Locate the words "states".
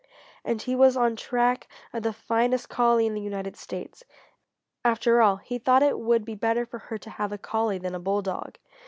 3.55-4.03